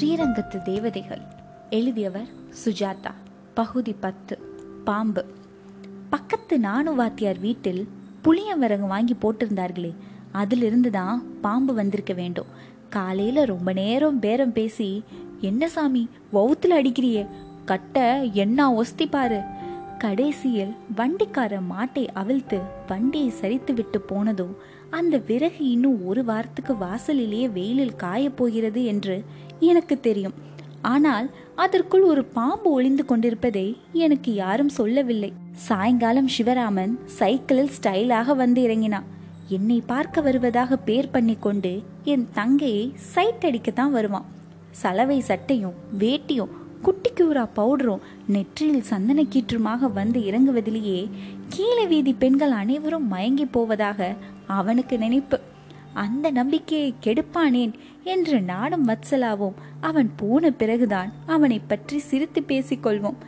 [0.00, 1.20] ஸ்ரீரங்கத்து தேவதைகள்.
[1.70, 2.26] எழுதியவர்
[2.64, 3.10] சுஜாதா.
[3.54, 4.38] பகுதி பத்து.
[4.84, 5.24] பாம்பு.
[6.10, 7.88] பக்கத்து நானு வாத்தியார் வீட்டில்
[8.24, 9.94] புளியவரகு வாங்கி போட்டிருந்தார்களே
[10.32, 12.46] அதிலிருந்து தான் பாம்பு வந்திருக்க வேண்டும்.
[12.88, 15.02] காலையில் ரொம்ப நேரம் பேரம் பேசி
[15.40, 17.26] என்ன சாமி வவுத்தில் அடிக்கிறியே
[17.64, 19.42] கட்ட என்ன ஒஸ்தி பாரு
[20.04, 24.48] கடைசியில் வண்டிக்கார மாட்டை அவிழ்த்து வண்டியை சரித்து விட்டு போனதோ
[24.90, 29.16] அந்த விறகு இன்னும் ஒரு வாரத்துக்கு வாசலிலேயே வெயிலில் காயப் போகிறது என்று
[29.70, 30.34] எனக்கு தெரியும்.
[30.92, 33.66] ஆனால் அதற்குள் ஒரு பாம்பு ஒளிந்து கொண்டிருப்பதை
[34.06, 35.30] எனக்கு யாரும் சொல்லவில்லை.
[35.66, 39.08] சாயங்காலம் சிவராமன் சைக்கிளில் ஸ்டைலாக வந்து இறங்கினான்.
[39.48, 41.72] என்னை பார்க்க வருவதாக பேர் பண்ணி கொண்டு
[42.12, 44.28] என் தங்கையை சைட் அடிக்கத்தான் வருவான்.
[44.82, 51.00] சலவை சட்டையும் வேட்டியும் குட்டிக்கூரா பவுடரும் நெற்றியில் சந்தன கீற்றுமாக வந்து இறங்குவதிலேயே
[51.48, 54.14] கீழே வீதி பெண்கள் அனைவரும் மயங்கி போவதாக
[54.58, 55.38] அவனுக்கு நினைப்பு.
[56.04, 57.72] அந்த நம்பிக்கையை கெடுப்பானேன்
[58.04, 63.18] என்று நாடும் வத்சலாவும் அவன் போன பிறகுதான் அவனை பற்றி சிரித்து பேசிக்கொள்வோம்.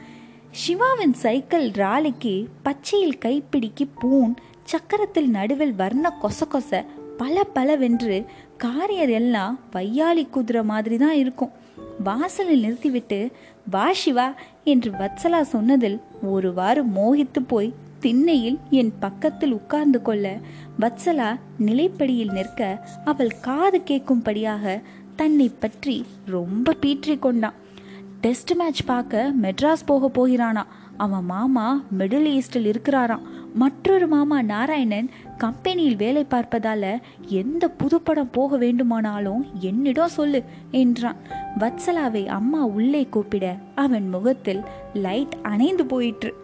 [0.62, 2.34] சிவாவின் சைக்கிள் ராலிக்கு
[2.66, 4.34] பச்சையில் கைப்பிடிக்கு பூன்
[4.72, 6.84] சக்கரத்தில் நடுவில் வர்ண கொச கொச
[7.16, 8.16] பல பலவென்று
[8.64, 11.52] காரியர் எல்லாம் வையாளி குதிரை மாதிரி தான் இருக்கும்.
[12.04, 13.30] வாசலில் நிறுத்திவிட்டு
[13.70, 20.38] வா சிவா என்று வத்சலா சொன்னதில் ஒருவாறு மோகித்து போய் திண்ணையில் என் பக்கத்தில் உட்கார்ந்து கொள்ள
[20.80, 24.82] வத்சலா நிலைப்படியில் நிற்க அவள் காது கேட்கும்படியாக
[25.16, 27.54] தன்னை பற்றி ரொம்ப பீற்றி கொண்டான்
[28.20, 30.66] டெஸ்ட் மேட்ச் பார்க்க மெட்ராஸ் போக போகிறானா?
[30.96, 33.22] அவன் மாமா மிடில் ஈஸ்டில் இருக்கிறாராம்.
[33.54, 41.16] மற்றொரு மாமா நாராயணன் கம்பெனியில் வேலை பார்ப்பதால எந்த புதுப்படம் போக வேண்டுமானாலும் என்னிடம் சொல்லு என்றான்.
[41.58, 44.62] வத்சலாவை அம்மா உள்ளே கூப்பிட அவன் முகத்தில்
[44.94, 46.34] லைட் அணைந்து போயிற்று.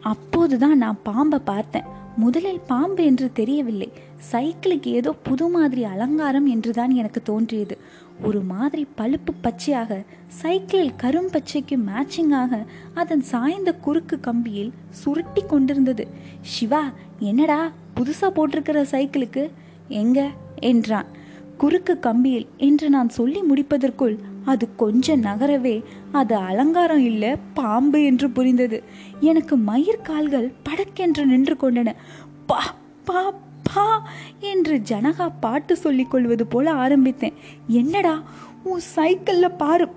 [0.00, 1.90] அப்போதுதான் நான் பாம்பை பார்த்தேன்.
[2.16, 3.92] முதலில் பாம்பு என்று தெரியவில்லை.
[4.32, 7.78] சைக்கிளுக்கு ஏதோ புது மாதிரி அலங்காரம் என்றுதான் எனக்கு தோன்றியது.
[8.22, 16.06] ஒரு மாதிரி பழுப்பு பச்சையாக சைக்கிளில் கரும் பச்சைக்கு மேட்சிங்காக அதன் சாய்ந்த குறுக்கு கம்பியில் சுருட்டி கொண்டிருந்தது.
[16.40, 16.82] சிவா
[17.18, 17.60] என்னடா
[17.96, 19.42] புதுசாக போட்டிருக்கிற சைக்கிளுக்கு
[20.00, 20.20] எங்க
[20.70, 21.08] என்றான்.
[21.58, 24.14] குறுக்கு கம்பியில் என்று நான் சொல்லி முடிப்பதற்குள்
[24.44, 25.74] அது கொஞ்சம் நகரவே
[26.12, 28.78] அது அலங்காரம் இல்லை பாம்பு என்று புரிந்தது.
[29.30, 31.94] எனக்கு மயிர் கால்கள் படக்கென்று நின்று கொண்டன.
[32.46, 32.60] பா
[33.04, 33.22] பா
[33.68, 33.86] பா
[34.52, 37.36] என்று ஜனகா பாட்டு சொல்லிக் கொள்வது போல ஆரம்பித்தேன்.
[37.80, 38.14] என்னடா
[38.62, 39.88] உன் சைக்கிளில் பாரு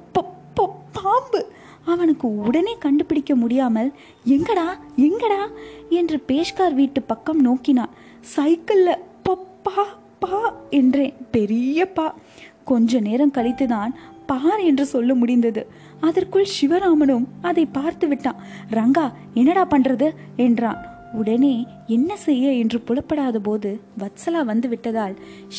[1.00, 1.42] பாம்பு.
[1.86, 3.94] அவனுக்கு உடனே கண்டுபிடிக்க முடியாமல்
[4.28, 5.52] எங்கடா எங்கடா?
[5.90, 7.90] என்று பேஷ்கார் வீட்டு பக்கம் நோக்கினான்.
[8.22, 11.14] சைக்கிளில் பப்பா பா பா என்றேன்.
[11.32, 12.16] பெரிய பா.
[12.64, 13.94] கொஞ்ச நேரம் கழித்துதான்
[14.26, 15.68] பார் என்று சொல்ல முடிந்தது.
[16.02, 18.36] அதற்குள் சிவராமனும் அதை பார்த்து விட்டான்.
[18.72, 20.12] ரங்கா என்னடா பண்றது?
[20.36, 20.86] என்றான்.
[21.14, 22.52] உடனே என்ன செய்ய?
[22.52, 25.16] என்று புலப்படாத போது வத்சலா வந்து விட்டதால்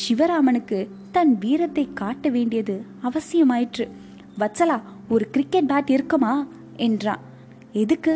[0.08, 3.88] சிவராமனுக்கு தன் வீரத்தை காட்ட வேண்டியது அவசியமாயிற்று.
[4.38, 6.46] வச்சலா ஒரு கிரிக்கெட் பேட் இருக்குமா?
[6.76, 7.22] என்றான்.
[7.72, 8.14] எதுக்கு?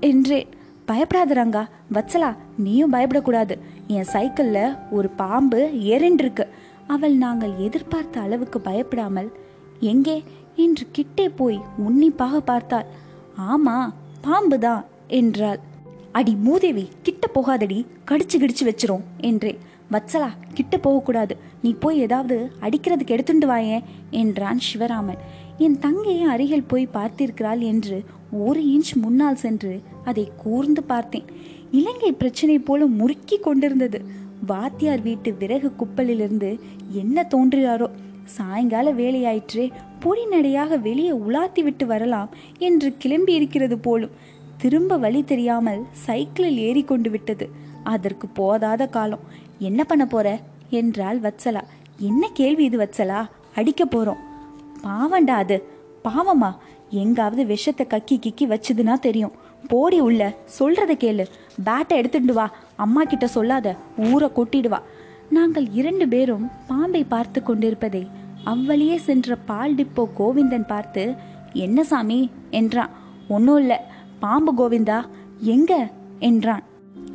[0.00, 0.48] என்றேன்
[0.86, 1.62] பயப்படாத ரங்கா
[1.92, 3.54] வச்சலா நீயும் பயப்படக்கூடாது.
[3.86, 6.44] என் சைக்கிளில் ஒரு பாம்பு எரிண்டிருக்கு
[6.86, 9.30] அவள் நாங்கள் எதிர்பார்த்த அளவுக்கு பயப்படாமல்
[9.80, 10.24] எங்கே?
[10.56, 12.86] என்று கிட்டே போய் உன்னிப்பாக பார்த்தாள்.
[13.48, 13.76] ஆமா
[14.24, 15.60] பாம்புதான் என்றாள்.
[16.12, 19.58] அடி மூதேவி கிட்ட போகாதடி கடிச்சு கிடிச்சு வச்சிரும் என்றேன்
[19.92, 21.36] வத்சலா கிட்ட போகக்கூடாது.
[21.62, 25.20] நீ போய் ஏதாவது அடிக்கிறதுக்கு எடுத்துட்டு வாயே என்றான் சிவராமன்.
[25.58, 31.24] என் தங்கையை அருகில் போய் பார்த்திருக்கிறாள் என்று ஒரு இன்ச் முன்னால் சென்று அதை கூர்ந்து பார்த்தேன்.
[31.70, 34.00] இலங்கை பிரச்சனை போல முறுக்கி கொண்டிருந்தது.
[34.46, 36.58] வாத்தியார் வீட்டு விறகு குப்பலிலிருந்து
[36.90, 37.90] என்ன தோன்றினாரோ?
[38.24, 42.28] சாயங்கால வேலையாயிற்றே பொடி நடையாக வெளியே உலாத்தி விட்டு வரலாம்
[42.58, 44.10] என்று கிளம்பி இருக்கிறது போலும்.
[44.56, 47.50] திரும்ப வழி தெரியாமல் சைக்கிளில் ஏறி கொண்டு விட்டது.
[47.84, 49.46] அதற்கு போதாத காலம்.
[49.58, 50.40] என்ன பண்ண போற?
[50.70, 51.60] என்றாள் வத்சலா.
[51.98, 53.28] என்ன கேள்வி இது வத்சலா?
[53.54, 54.16] அடிக்க போறோம்.
[54.82, 55.64] பாவண்டா அது.
[56.04, 56.56] பாவமா?
[56.90, 59.30] எங்காவது விஷத்தை கக்கி கிக்கி வச்சதுன்னா தெரியும்.
[59.68, 61.26] போடி உள்ள சொல்றத கேளு.
[61.64, 62.50] பேட்டை எடுத்துட்டு வா.
[62.76, 63.76] அம்மா கிட்ட சொல்லாத.
[63.96, 64.78] ஊரை கொட்டிடுவா
[65.30, 68.08] நாங்கள் இரண்டு பேரும் பாம்பை பார்த்து கொண்டிருப்பதை
[68.44, 71.14] அவ்வழியே சென்ற பால் டிப்போ கோவிந்தன் பார்த்து
[71.52, 72.30] என்ன சாமி?
[72.50, 72.90] என்றான்.
[73.28, 73.76] ஒன்றும் இல்லை.
[74.20, 75.04] பாம்பு கோவிந்தா
[75.38, 75.90] எங்க?
[76.18, 76.62] என்றான்.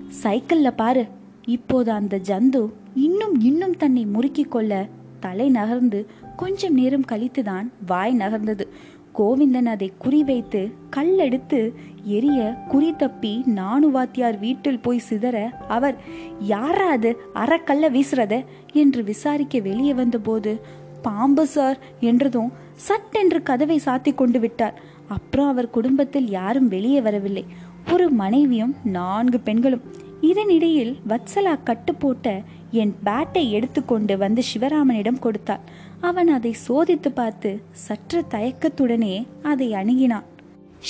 [0.09, 1.07] சைக்கிளில் பாரு.
[1.45, 4.87] இப்போது அந்த ஜந்து இன்னும் இன்னும் தன்னை முறுக்கிக் கொள்ள
[5.19, 6.05] தலை நகர்ந்து
[6.35, 8.61] கொஞ்சம் நேரம் கழித்துதான் வாய் நகர்ந்தது.
[9.15, 11.71] கோவிந்தன் அதை குறிவைத்து கல்லெடுத்து
[12.03, 15.95] எரிய குறி தப்பி நானுவாத்தியார் வீட்டில் போய் சிதற அவர்
[16.39, 17.17] யாரா அது?
[17.35, 18.45] அறக்கல்ல வீசுறத?
[18.73, 20.59] என்று விசாரிக்க வெளியே வந்தபோது
[21.01, 24.81] பாம்பு சார் என்றதும் சட்டென்று கதவை சாத்தி கொண்டு விட்டார்.
[25.07, 27.45] அப்புறம் அவர் குடும்பத்தில் யாரும் வெளியே வரவில்லை.
[27.91, 30.11] ஒரு மனைவியும் நான்கு பெண்களும்.
[30.29, 32.27] இதனிடையில் வத்சலா கட்டு போட்ட
[32.71, 35.63] என் பேட்டை எடுத்துக்கொண்டு வந்து சிவராமனிடம் கொடுத்தாள்.
[35.99, 37.49] அவன் அதை சோதித்து பார்த்து
[37.85, 40.27] சற்று தயக்கத்துடனே அதை அணுகினான்.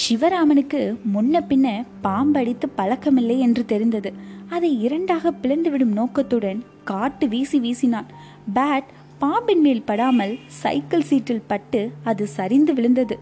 [0.03, 0.81] சிவராமனுக்கு
[1.15, 1.67] முன்ன பின்ன
[2.03, 4.11] பாம்படித்து பழக்கமில்லை என்று தெரிந்தது.
[4.49, 8.09] அதை இரண்டாக பிளந்துவிடும் நோக்கத்துடன் காட்டு வீசி வீசினான்.
[8.55, 8.89] பேட்
[9.19, 13.17] பாம்பின் மேல் படாமல் சைக்கிள் சீட்டில் பட்டு அது சரிந்து விழுந்தது.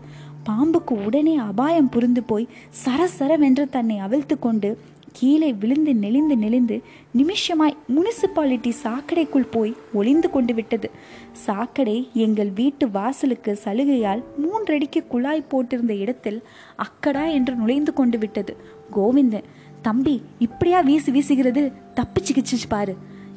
[0.49, 2.51] பாம்புக்கு உடனே அபாயம் புரிந்து போய்
[2.83, 4.69] சரசரவென்று தன்னை அவிழ்த்து கொண்டு
[5.13, 6.81] கீழே விழுந்து நெளிந்து நெளிந்து
[7.17, 10.89] நிமிஷமாய் முனிசிபாலிட்டி சாக்கடைக்குள் போய் ஒளிந்து கொண்டு விட்டது.
[11.31, 16.43] சாக்கடை எங்கள் வீட்டு வாசலுக்கு சலுகையால் மூன்றடிக்கு குழாய் போட்டிருந்த இடத்தில்
[16.75, 18.55] அக்கடா என்று நுழைந்து கொண்டு விட்டது.
[18.95, 19.49] கோவிந்தன்
[19.81, 21.71] தம்பி இப்படியா வீசி வீசுகிறது?
[21.95, 22.95] தப்பிச்சுக்கிச்சு பாரு.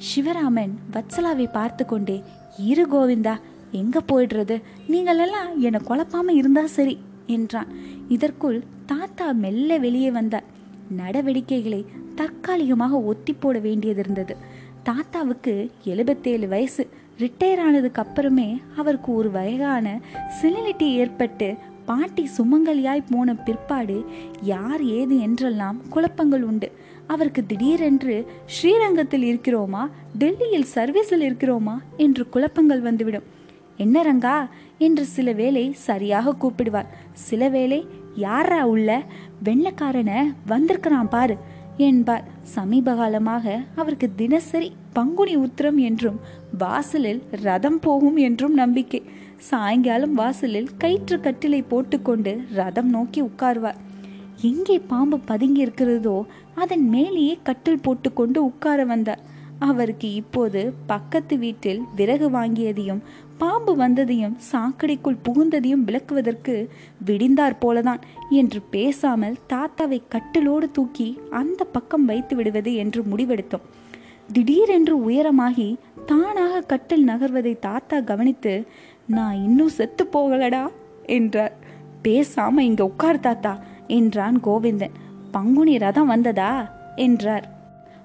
[0.08, 2.22] சிவராமன் வத்சலாவை பார்த்து கொண்டே
[2.58, 3.40] இரு கோவிந்தா
[3.72, 4.62] எங்க போயிடுறது?
[4.88, 7.66] நீங்களெல்லாம் என்னை குழப்பாம இருந்தா சரி என்றான்.
[8.08, 10.44] இதற்குள் தாத்தா மெல்ல வெளியே வந்தார்.
[10.90, 14.36] நடவடிக்கைகளை தற்காலிகமாக ஒத்தி போட வேண்டியது இருந்தது
[14.82, 16.88] தாத்தாவுக்கு எழுபத்தேழு வயசு
[17.18, 20.00] ரிட்டையர் ஆனதுக்கு அப்புறமே அவருக்கு ஒரு வயதான
[20.42, 21.54] சிலினிட்டி ஏற்பட்டு
[21.84, 24.04] பாட்டி சுமங்கலியாய் போன பிற்பாடு
[24.42, 26.72] யார் ஏது என்றெல்லாம் குழப்பங்கள் உண்டு.
[27.06, 33.22] அவருக்கு திடீரென்று ஸ்ரீரங்கத்தில் இருக்கிறோமா டெல்லியில் சர்வீஸில் இருக்கிறோமா என்று குழப்பங்கள் வந்துவிடும்.
[33.76, 34.48] என்ன ரங்கா?
[34.78, 36.86] என்று சில வேளை சரியாக கூப்பிடுவார்.
[37.12, 39.02] சில வேளை யாரா உள்ள?
[39.42, 41.36] வெள்ளக்காரனை வந்திருக்கிறான் பாரு
[41.76, 42.24] என்பார்.
[42.54, 46.18] சமீப காலமாக அவருக்கு தினசரி பங்குனி உத்திரம் என்றும்
[46.58, 49.02] வாசலில் ரதம் போகும் என்றும் நம்பிக்கை.
[49.50, 53.80] சாயங்காலம் வாசலில் கயிற்று கட்டிலை போட்டுக்கொண்டு ரதம் நோக்கி உட்கார்வார்.
[54.40, 56.16] எங்கே பாம்பு பதுங்கி இருக்கிறதோ
[56.54, 59.22] அதன் மேலேயே கட்டில் போட்டுக்கொண்டு உட்கார வந்தார்.
[59.58, 63.02] அவருக்கு இப்போது பக்கத்து வீட்டில் விறகு வாங்கியதையும்
[63.38, 66.68] பாம்பு வந்ததையும் சாக்கடைக்குள் புகுந்ததையும் விளக்குவதற்கு
[67.06, 68.00] விடிந்தார் போலதான்
[68.30, 73.60] என்று பேசாமல் தாத்தாவை கட்டிலோடு தூக்கி அந்த பக்கம் வைத்து விடுவது என்று முடிவெடுத்தோம்.
[74.32, 75.76] திடீரென்று உயரமாகி
[76.06, 78.66] தானாக கட்டில் நகர்வதை தாத்தா கவனித்து
[79.06, 80.68] நான் இன்னும் செத்து போகலடா
[81.06, 81.52] என்றார்.
[82.04, 84.94] பேசாம இங்க உட்கார் தாத்தா என்றான் கோவிந்தன்.
[85.30, 86.78] பங்குனி ரதம் வந்ததா?
[86.96, 87.53] என்றார்.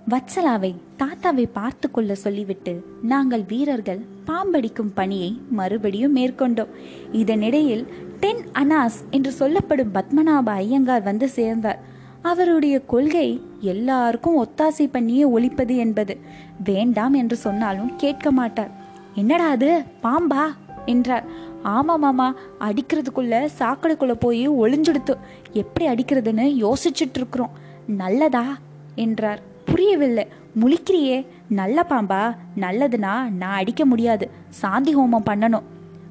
[0.10, 6.68] வத்சலாவை தாத்தாவை பார்த்து கொள்ள சொல்லிவிட்டு நாங்கள் வீரர்கள் பாம்படிக்கும் பணியை மறுபடியும் மேற்கொண்டோம்.
[7.14, 7.86] இதனிடையில்
[8.20, 11.80] டென் அனாஸ் என்று சொல்லப்படும் பத்மநாப ஐயங்கார் வந்து சேர்ந்தார்.
[12.22, 16.18] அவருடைய கொள்கை எல்லாருக்கும் ஒத்தாசை பண்ணியே ஒழிப்பது என்பது.
[16.64, 18.72] வேண்டாம் என்று சொன்னாலும் கேட்க மாட்டார்.
[19.16, 19.84] என்னடா அது?
[20.04, 20.44] பாம்பா?
[20.86, 21.24] என்றார்.
[21.64, 25.18] ஆமா மாமா அடிக்கிறதுக்குள்ள சாக்கடைக்குள்ள போய் ஒளிஞ்சுடுத்து.
[25.52, 27.52] எப்படி அடிக்கிறதுன்னு யோசிச்சுட்டு இருக்கிறோம்
[27.88, 28.58] நல்லதா?
[28.96, 29.49] என்றார்.
[29.70, 30.28] புரியவில்லை.
[30.62, 34.30] முழிக்கிறியே நல்ல பாம்பா நல்லதுனா நான் அடிக்க முடியாது.
[34.50, 35.68] சாந்தி ஹோமம் பண்ணணும்.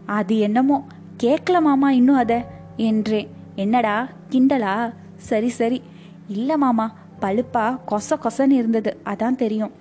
[0.07, 0.87] அது என்னமோ
[1.23, 2.45] கேட்கல மாமா இன்னும் அத
[2.77, 3.29] என்றேன்.
[3.55, 4.93] என்னடா கிண்டலா?
[5.17, 5.83] சரி சரி.
[6.29, 9.01] இல்லை மாமா பழுப்பா கொச கொசன்னு இருந்தது.
[9.05, 9.73] அதான் தெரியும்.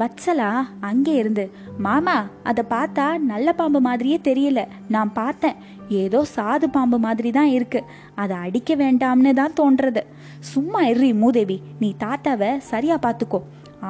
[0.00, 0.50] வத்சலா
[0.80, 1.44] அங்கே இருந்து.
[1.78, 4.60] மாமா அதை பார்த்தா நல்ல பாம்பு மாதிரியே தெரியல.
[4.88, 5.58] நான் பார்த்தேன்.
[6.02, 7.80] ஏதோ சாது பாம்பு மாதிரி தான் இருக்கு.
[8.14, 10.02] அதை அடிக்க வேண்டாம்னு தான் தோன்றது.
[10.52, 13.40] சும்மா இறி மூதேவி நீ தாத்தாவை சரியா பார்த்துக்கோ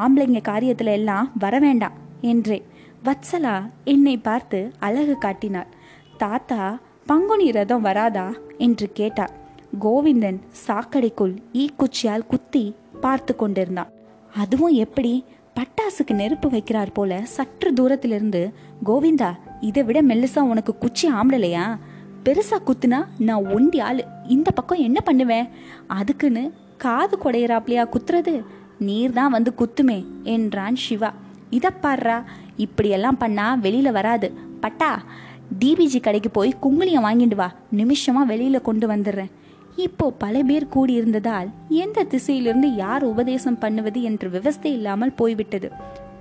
[0.02, 1.96] ஆம்பளைங்க காரியத்துல எல்லாம் வர வேண்டாம்
[2.32, 2.66] என்றேன்.
[3.04, 5.72] வத்சலா என்னை பார்த்து அழகு காட்டினார்
[6.18, 6.60] தாத்தா
[7.06, 8.24] பங்குனி ரதம் வராதா?
[8.58, 9.34] என்று கேட்டார்
[9.80, 12.62] கோவிந்தன் சாக்கடைக்குள் ஈக்குச்சியால் குத்தி
[13.00, 13.90] பார்த்து கொண்டிருந்தான்.
[14.34, 15.12] அதுவும் எப்படி?
[15.56, 18.52] பட்டாசுக்கு நெருப்பு வைக்கிறார் போல சற்று தூரத்திலிருந்து
[18.86, 21.78] கோவிந்தா இதை விட மெல்லுசா உனக்கு குச்சி ஆம்பளையா?
[22.24, 24.04] பெருசா குத்துனா நான் ஒண்டி ஆளு.
[24.28, 25.48] இந்த பக்கம் என்ன பண்ணுவேன்?
[25.86, 28.44] அதுக்குன்னு காது குடையிறாப்லையா குத்துறது?
[28.78, 31.12] நீர் தான் வந்து குத்துமே என்றான் சிவா.
[31.50, 32.24] இதை பாடுறா
[32.56, 34.32] இப்படியெல்லாம் பண்ணா வெளியில வராது.
[34.60, 35.02] பட்டா
[35.64, 37.52] டிபிஜி கடைக்கு போய் குங்குளியம் வாங்கிட்டு வா.
[37.76, 39.30] நிமிஷமா வெளியில கொண்டு வந்துடுறேன்.
[39.76, 45.70] இப்போ பல பேர் கூடியிருந்ததால் எந்த திசையிலிருந்து யார் உபதேசம் பண்ணுவது என்ற விவஸ்தை இல்லாமல் போய்விட்டது.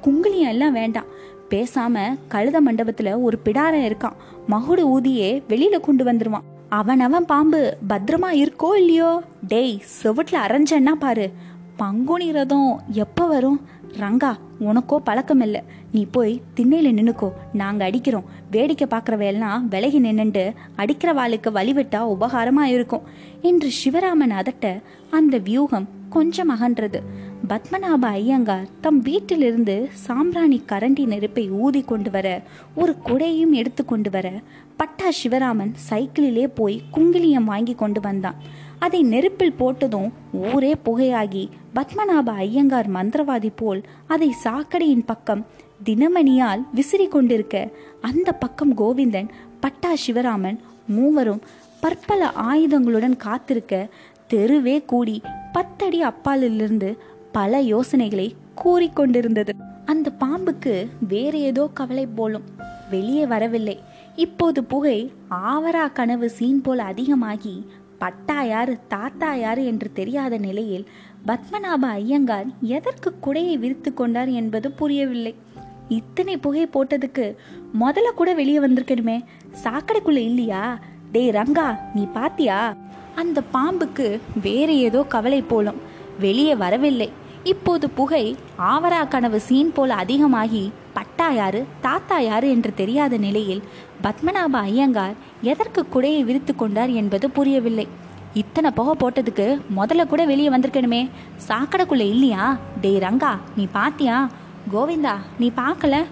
[0.03, 1.05] குங்குளியம் எல்லாம் வேண்டாம்.
[1.49, 4.15] பேசாம கழுத மண்டபத்துல ஒரு பிடாரன் இருக்கான்.
[4.49, 6.45] மகுடு ஊதியே வெளியில கொண்டு வந்துருவான்.
[6.69, 9.21] அவன் அவன் பாம்பு பத்திரமா இருக்கோ இல்லையோ?
[9.47, 11.31] டேய் செவட்ல அரைஞ்சன்னா பாரு.
[11.75, 13.61] பங்குனி ரதம் எப்போ வரும்?
[13.99, 17.31] ரங்கா உனக்கோ பழக்கம் இல்லை நீ போய் திண்ணையில் நின்னுக்கோ.
[17.53, 18.23] நாங்கள் அடிக்கிறோம்.
[18.51, 23.01] வேடிக்கை பார்க்குறவையெல்லாம் விலகி நின்னுண்டு அடிக்கிற வாளுக்கு வழிவிட்டா உபகாரமாக இருக்கும்
[23.41, 24.81] என்று சிவராமன் அதட்ட
[25.11, 26.99] அந்த வியூகம் கொஞ்சம் அகன்றது.
[27.47, 32.41] பத்மநாப ஐயங்கார் தம் வீட்டிலிருந்து சாம்பிராணி கரண்டி நெருப்பை ஊதி கொண்டு வர
[32.75, 34.31] ஒரு குடையும் எடுத்து கொண்டு வர
[34.77, 38.35] பட்டா சிவராமன் சைக்கிளிலே போய் குங்கிலியம் வாங்கி கொண்டு வந்தான்.
[38.85, 45.45] அதை நெருப்பில் போட்டதும் ஊரே புகையாகி பத்மநாப ஐயங்கார் மந்திரவாதி போல் அதை சாக்கடையின் பக்கம்
[45.85, 47.69] தினமணியால் விசிறி கொண்டிருக்க
[48.01, 51.41] அந்த பக்கம் கோவிந்தன் பட்டா சிவராமன் மூவரும்
[51.79, 53.89] பற்பல ஆயுதங்களுடன் காத்திருக்க
[54.27, 56.97] தெருவே கூடி பத்தடி அப்பாலிலிருந்து
[57.31, 59.53] பல யோசனைகளை கூறிக்கொண்டிருந்தது
[59.85, 62.43] அந்த பாம்புக்கு வேறு ஏதோ கவலை போலும்
[62.89, 63.79] வெளியே வரவில்லை.
[64.15, 67.65] இப்போது புகை ஆவரா கனவு சீன் போல் அதிகமாகி
[67.99, 70.87] பட்டா யாரு தாத்தா யாரு என்று தெரியாத நிலையில்
[71.27, 75.35] பத்மநாப ஐயங்கார் எதற்கு குடையை விரித்து கொண்டார் என்பது புரியவில்லை.
[75.89, 77.35] இத்தனை புகை போட்டதுக்கு
[77.79, 79.23] முதல்ல கூட வெளியே வந்திருக்கணுமே.
[79.63, 80.79] சாக்கடைக்குள்ள இல்லையா?
[81.11, 82.75] டேய் ரங்கா நீ பாத்தியா?
[83.15, 85.81] அந்த பாம்புக்கு வேறு ஏதோ கவலை போலும்.
[86.19, 87.11] வெளியே வரவில்லை.
[87.43, 93.61] இப்போது புகை ஆவரா கனவு சீன் போல அதிகமாகி பட்டா யாரு தாத்தா யாரு என்று தெரியாத நிலையில்
[94.05, 97.87] பத்மநாப ஐயங்கார் எதற்கு குடையை விரித்து கொண்டார் என்பது புரியவில்லை.
[98.33, 101.09] இத்தனை புகை போட்டதுக்கு முதல்ல கூட வெளியே வந்திருக்கணுமே.
[101.47, 102.57] சாக்கடைக்குள்ள இல்லையா?
[102.81, 104.29] டேய் ரங்கா நீ பாத்தியா?
[104.73, 106.03] கோவிந்தா நீ பார்க்கல?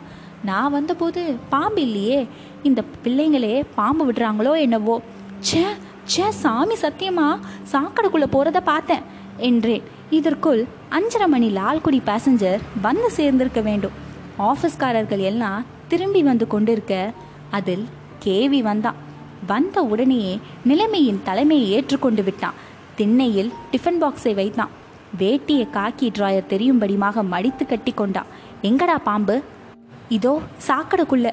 [0.46, 2.28] நான் வந்தபோது பாம்பு இல்லையே.
[2.64, 5.02] இந்த பிள்ளைங்களே பாம்பு விடுறாங்களோ என்னவோ.
[5.40, 5.66] ச்சே
[6.08, 7.40] ச்சே சாமி சத்தியமா?
[7.72, 9.04] சாக்கடைக்குள்ள போறத பார்த்தேன்
[9.38, 9.84] என்றேன்.
[10.10, 13.92] இதற்குள் அஞ்சரை மணி லால்குடி பேசஞ்சர் வந்து சேர்ந்திருக்க வேண்டும்.
[14.40, 17.14] ஆஃபீஸ்காரர்கள் எல்லாம் திரும்பி வந்து கொண்டிருக்க
[17.54, 17.86] அதில்
[18.26, 19.00] கேவி வந்தான்.
[19.48, 22.54] வந்த உடனேயே நிலைமையின் தலைமையை ஏற்றுக்கொண்டு விட்டான்.
[22.96, 24.70] திண்ணையில் டிஃபன் பாக்ஸை வைத்தான்.
[25.20, 28.30] வேட்டியை காக்கி டிராயர் தெரியும்படிமாக மடித்து கட்டி கொண்டான்.
[28.62, 29.36] எங்கடா பாம்பு?
[30.10, 31.28] இதோ சாக்கடைக்குள்ள.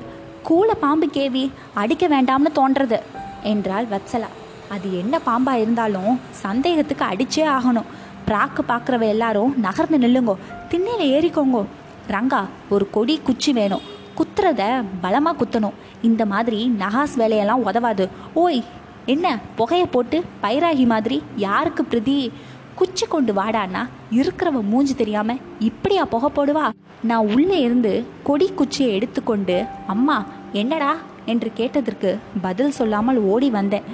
[0.48, 2.98] கூல பாம்பு கேவி அடிக்க வேண்டாம்னு தோன்றது
[3.42, 4.30] என்றாள் வத்சலா.
[4.68, 7.90] அது என்ன பாம்பா இருந்தாலும் சந்தேகத்துக்கு அடிச்சே ஆகணும்.
[8.26, 10.36] பிராக்கு பார்க்குறவ எல்லாரும் நகர்ந்து நில்லுங்கோ.
[10.68, 11.64] திண்ணையில் ஏறிக்கோங்கோ.
[12.08, 13.98] ரங்கா ஒரு கொடி குச்சி வேணும்.
[14.20, 15.78] குத்துறத பலமாக குத்தணும்.
[16.02, 18.08] இந்த மாதிரி நகாஸ் வேலையெல்லாம் உதவாது.
[18.34, 18.64] ஓய்
[19.06, 19.38] என்ன?
[19.56, 22.32] புகையை போட்டு பைராகி மாதிரி யாருக்கு பிரதி
[22.74, 26.66] குச்சி கொண்டு வாடான்னா இருக்கிறவ மூஞ்சி தெரியாம இப்படியா புகை போடுவா?
[27.02, 30.96] நான் உள்ளே இருந்து கொடி குச்சியை எடுத்துக்கொண்டு அம்மா என்னடா?
[31.26, 33.88] என்று கேட்டதற்கு பதில் சொல்லாமல் ஓடி வந்தேன்.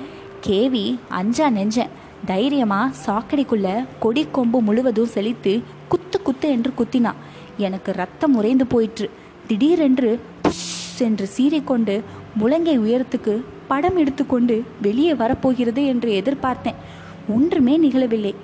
[0.46, 7.22] கேவி அஞ்சா நெஞ்சேன் தைரியமா சாக்கடைக்குள்ள கொடி கொம்பு முழுவதும் செழித்து குத்து குத்து என்று குத்தினான்
[7.56, 9.10] எனக்கு ரத்தம் உறைந்து போயிற்று.
[9.46, 12.02] திடீரென்று புஷ் என்று சீறிக்கொண்டு
[12.40, 16.74] முழங்கை உயரத்துக்கு படம் எடுத்துக்கொண்டு வெளியே வரப்போகிறது என்று எதிர்பார்த்தேன்.
[17.28, 18.34] ஒன்றுமே நிகழவில்லை.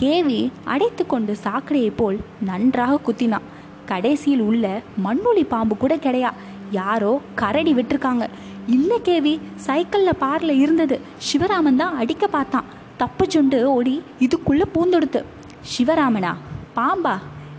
[0.00, 3.48] கேவி அடைத்து கொண்டு சாக்கடையைப் போல் நன்றாக குத்தினான்
[3.84, 6.34] கடைசியில் உள்ள மண்ணுளி பாம்பு கூட கிடையா.
[6.70, 8.26] யாரோ கரடி விட்டிருக்காங்க.
[8.66, 11.00] இல்லை கேவி சைக்கிளில் பார்ல இருந்தது.
[11.32, 12.64] சிவராமன் தான் அடிக்க பார்த்தான்.
[12.96, 15.24] தப்பு சுண்டு ஓடி இதுக்குள்ளே பூந்தொடுத்து.
[15.76, 16.34] சிவராமனா
[16.76, 17.16] பாம்பா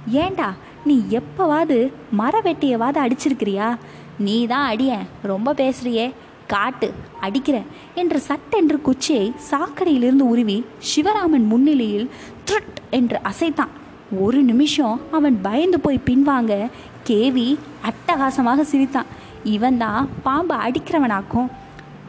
[0.07, 0.53] ஏண்டா
[0.85, 3.77] நீ எப்போவாது மர வெட்டியவாது அடிச்சிருக்கிறியா?
[4.17, 6.13] நீ தான் அடியேன் ரொம்ப பேசுறியே.
[6.47, 6.87] காட்டு
[7.19, 7.61] அடிக்கிற
[7.95, 12.09] என்று சட்டென்று குச்சியை சாக்கடையிலிருந்து உருவி சிவராமன் முன்னிலையில்
[12.45, 13.73] த்ருட் என்று அசைத்தான்.
[14.19, 16.69] ஒரு நிமிஷம் அவன் பயந்து போய் பின்வாங்க
[17.03, 17.47] கேவி
[17.89, 19.11] அட்டகாசமாக சிரித்தான்.
[19.43, 21.49] இவன் தான் பாம்பு அடிக்கிறவனாக்கும்.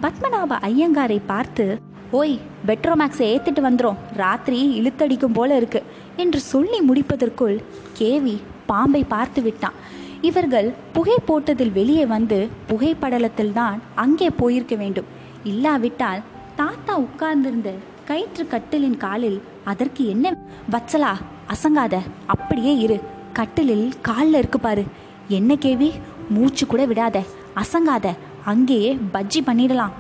[0.03, 1.67] பத்மநாப ஐயங்காரை பார்த்து
[2.11, 2.35] ஓய்
[2.67, 5.83] பெட்ரோமேக்ஸை ஏத்துட்டு வந்துடும் ராத்திரி இழுத்தடிக்கும் போல இருக்கு
[6.17, 7.57] என்று சொல்லி முடிப்பதற்குள்
[7.99, 8.35] கேவி
[8.67, 9.79] பாம்பை பார்த்து விட்டான்.
[10.21, 15.09] இவர்கள் புகை போட்டதில் வெளியே வந்து புகைப்படலத்தில் தான் அங்கே போயிருக்க வேண்டும்.
[15.43, 16.23] இல்லாவிட்டால்
[16.57, 17.71] தாத்தா உட்கார்ந்திருந்த
[18.05, 20.35] கயிற்று கட்டிலின் காலில் அதற்கு என்ன?
[20.71, 21.13] வச்சலா
[21.49, 23.01] அசங்காத அப்படியே இரு.
[23.33, 24.85] கட்டிலில் காலில் இருக்கு பாரு.
[25.29, 25.91] என்ன கேவி
[26.29, 27.19] மூச்சு கூட விடாத
[27.55, 28.07] அசங்காத
[28.45, 29.97] அங்கேயே பஜ்ஜி பண்ணிடலாம்.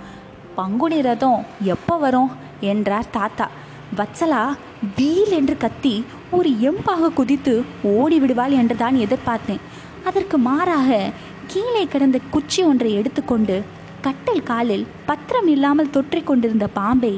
[0.54, 2.30] பங்குனி ரதம் எப்போ வரும்?
[2.60, 3.50] என்றார் தாத்தா.
[3.98, 4.42] வத்சலா
[4.96, 9.62] வீல் என்று கத்தி ஒரு எம்பாக குதித்து ஓடி விடுவாள் என்று தான் எதிர்பார்த்தேன்.
[10.04, 11.10] அதற்கு மாறாக
[11.46, 13.56] கீழே கிடந்த குச்சி ஒன்றை எடுத்துக்கொண்டு
[14.00, 17.12] கட்டில் காலில் பத்திரம் இல்லாமல் தொற்றிக் கொண்டிருந்த பாம்பை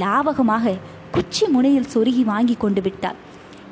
[0.00, 0.74] லாவகமாக
[1.10, 3.18] குச்சி முனையில் சொருகி வாங்கி கொண்டு விட்டாள்.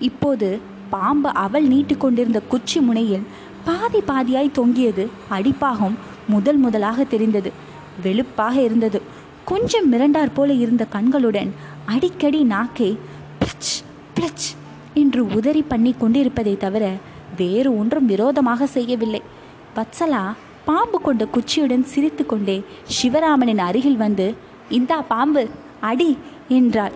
[0.09, 3.27] இப்போது பாம்பு அவள் நீட்டிக்கொண்டிருந்த குச்சி முனையில்
[3.65, 5.97] பாதி பாதியாய் தொங்கியது அடிப்பாகம்
[6.29, 7.53] முதல் முதலாக தெரிந்தது.
[8.05, 9.01] வெளுப்பாக இருந்தது.
[9.45, 11.51] கொஞ்சம் மிரண்டார் போல இருந்த கண்களுடன்
[11.87, 12.99] அடிக்கடி நாக்கை
[13.41, 13.73] பிளச்
[14.17, 14.49] பிளச்
[14.95, 16.85] என்று உதறி பண்ணி கொண்டிருப்பதை தவிர
[17.37, 19.23] வேறு ஒன்றும் விரோதமாக செய்யவில்லை.
[19.77, 20.23] வத்சலா
[20.65, 22.65] பாம்பு கொண்ட குச்சியுடன் சிரித்து கொண்டே
[22.97, 24.35] சிவராமனின் அருகில் வந்து
[24.69, 25.49] இந்தா பாம்பு
[25.81, 26.93] அடி என்றாள்.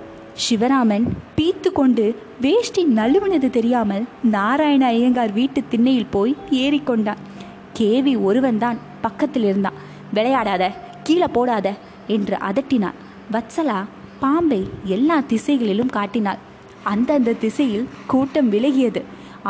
[0.49, 2.05] சிவராமன் பீத்து கொண்டு
[2.41, 7.23] வேஷ்டி நழுவினது தெரியாமல் நாராயண ஐயங்கார் வீட்டு திண்ணையில் போய் ஏறிக்கொண்டான்
[7.79, 9.81] கேவி ஒருவன்தான் பக்கத்தில் இருந்தான்
[10.15, 11.75] விளையாடாத கீழே போடாத
[12.07, 12.99] என்று அதட்டினான்.
[13.33, 13.85] வத்சலா
[14.21, 14.59] பாம்பை
[14.95, 16.41] எல்லா திசைகளிலும் காட்டினாள்.
[16.93, 19.01] அந்தந்த திசையில் கூட்டம் விலகியது.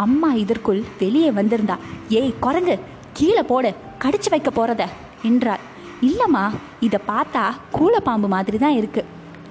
[0.04, 1.76] அம்மா இதற்குள் வெளியே வந்திருந்தா
[2.20, 2.76] ஏய் குரங்கு
[3.18, 3.70] கீழே போடு
[4.04, 4.82] கடிச்சு வைக்க போறத
[5.22, 5.62] என்றாள்.
[6.08, 6.44] இல்லம்மா
[6.86, 7.44] இதை பார்த்தா
[7.76, 9.04] கூலப்பாம்பு மாதிரி தான் இருக்கு.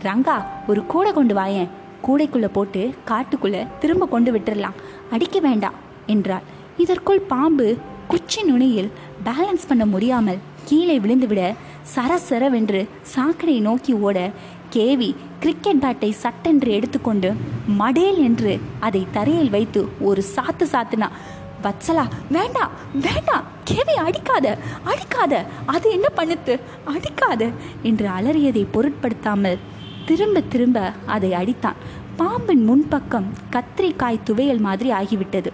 [0.08, 1.72] ரங்கா ஒரு கூடை கொண்டு வாயேன்
[2.08, 4.80] கூடைக்குள்ள போட்டு காட்டுக்குள்ள திரும்ப கொண்டு விட்டுறலாம்.
[5.12, 5.78] அடிக்க வேண்டாம்
[6.14, 6.46] என்றாள்.
[6.84, 7.68] இதற்குள் பாம்பு
[8.08, 8.92] குச்சி நுனியில்
[9.28, 11.42] பேலன்ஸ் பண்ண முடியாமல் கீழே விழுந்துவிட
[11.94, 12.82] சரசரவென்று
[13.14, 14.18] சாக்கடை நோக்கி ஓட
[14.74, 17.34] கேவி கிரிக்கெட் பேட்டை சட்டென்று எடுத்துக்கொண்டு
[17.80, 21.10] மடேல் என்று அதை தரையில் வைத்து ஒரு சாத்து சாத்துனா
[21.64, 27.50] வத்சலா வேண்டாம் வேண்டாம் கேவி அடிக்காத அடிக்காத அது என்ன பண்ணுத்து அடிக்காத
[27.82, 29.58] என்று அலறியதை பொருட்படுத்தாமல்
[30.06, 31.80] திரும்ப திரும்ப அதை அடித்தான்.
[32.18, 35.48] பாம்பின் முன்பக்கம் கத்திரிக்காய் துவையல் மாதிரி ஆகிவிட்டது.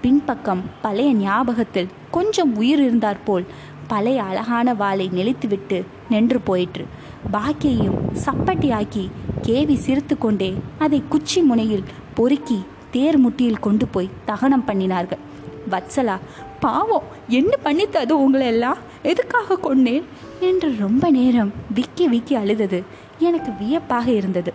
[0.00, 3.46] பின்பக்கம் பழைய ஞாபகத்தில் கொஞ்சம் உயிர் இருந்தாற்போல்
[3.88, 6.86] பழைய அழகான வாளை நெளித்துவிட்டு நின்று போயிற்று.
[7.32, 9.10] பாக்கியையும் சப்பட்டியாக்கி
[9.42, 15.22] கேவி சிரித்து கொண்டே அதை குச்சி முனையில் பொறுக்கி தேர் முட்டியில் கொண்டு போய் தகனம் பண்ணினார்கள்.
[15.70, 16.16] வத்சலா
[16.60, 20.04] பாவம் என்ன பண்ணித்தது உங்களை எல்லாம் எதுக்காக கொண்டேன்
[20.40, 22.82] என்று ரொம்ப நேரம் விக்கி விக்கி அழுதது.
[23.18, 24.52] எனக்கு வியப்பாக இருந்தது.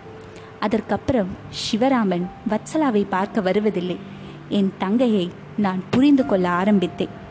[0.60, 1.30] அதற்கப்புறம்
[1.62, 3.98] சிவராமன் வத்சலாவை பார்க்க வருவதில்லை.
[4.48, 7.22] என் தங்கையை நான் புரிந்து கொள்ள ஆரம்பித்தேன்.